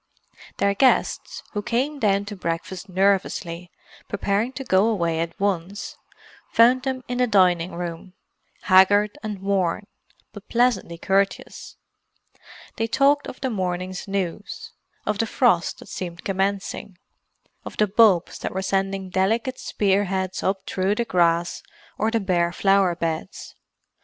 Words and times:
Their 0.57 0.73
guests, 0.73 1.43
who 1.53 1.61
came 1.61 1.99
down 1.99 2.25
to 2.25 2.35
breakfast 2.35 2.89
nervously, 2.89 3.69
preparing 4.07 4.51
to 4.53 4.63
go 4.63 4.87
away 4.87 5.19
at 5.19 5.39
once, 5.39 5.95
found 6.49 6.81
them 6.81 7.03
in 7.07 7.19
the 7.19 7.27
dining 7.27 7.73
room, 7.75 8.13
haggard 8.63 9.15
and 9.21 9.37
worn, 9.43 9.85
but 10.33 10.49
pleasantly 10.49 10.97
courteous; 10.97 11.77
they 12.77 12.87
talked 12.87 13.27
of 13.27 13.41
the 13.41 13.51
morning's 13.51 14.07
news, 14.07 14.71
of 15.05 15.19
the 15.19 15.27
frost 15.27 15.77
that 15.77 15.89
seemed 15.89 16.25
commencing, 16.25 16.97
of 17.63 17.77
the 17.77 17.85
bulbs 17.85 18.39
that 18.39 18.53
were 18.55 18.63
sending 18.63 19.11
delicate 19.11 19.59
spear 19.59 20.05
heads 20.05 20.41
up 20.41 20.65
through 20.65 20.95
the 20.95 21.05
grass 21.05 21.61
or 21.99 22.09
the 22.09 22.19
bare 22.19 22.51
flower 22.51 22.95
beds. 22.95 23.53